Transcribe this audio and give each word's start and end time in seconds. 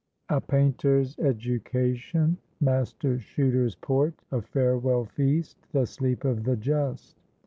A 0.29 0.41
PAINTER'S 0.41 1.19
EDUCATION.—MASTER 1.19 3.19
CHUTER'S 3.19 3.75
PORT.—A 3.75 4.41
FAREWELL 4.41 5.05
FEAST.—THE 5.05 5.85
SLEEP 5.85 6.25
OF 6.25 6.43
THE 6.43 6.55
JUST. 6.57 7.19